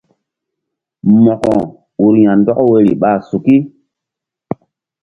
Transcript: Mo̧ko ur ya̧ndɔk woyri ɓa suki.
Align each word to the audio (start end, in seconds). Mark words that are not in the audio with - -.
Mo̧ko 1.23 1.53
ur 2.05 2.13
ya̧ndɔk 2.25 2.59
woyri 2.67 2.93
ɓa 3.01 3.11
suki. 3.27 3.57